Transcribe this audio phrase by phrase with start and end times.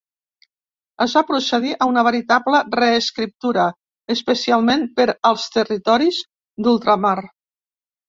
[1.05, 3.67] Es va procedir a una veritable reescriptura,
[4.17, 6.27] especialment per als territoris
[6.67, 7.19] d'ultramar.